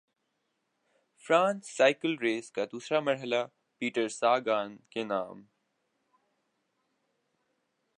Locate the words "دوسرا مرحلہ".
2.71-3.43